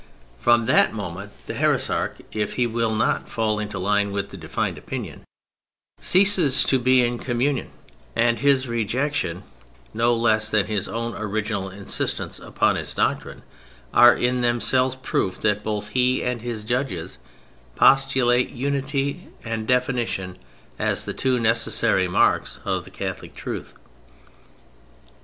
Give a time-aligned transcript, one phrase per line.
[0.39, 5.21] From that moment the heresiarch, if he will not fall into line with defined opinion,
[5.99, 7.69] ceases to be in communion;
[8.15, 9.43] and his rejection,
[9.93, 13.43] no less than his own original insistence upon his doctrine,
[13.93, 17.19] are in themselves proofs that both he and his judges
[17.75, 20.39] postulate unity and definition
[20.79, 23.75] as the two necessary marks of Catholic truth.